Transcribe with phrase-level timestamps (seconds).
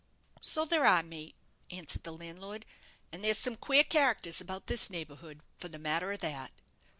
[0.41, 1.35] "So there are, mate,"
[1.69, 2.65] answered the landlord;
[3.11, 6.51] "and there's some queer characters about this neighbourhood, for the matter of that."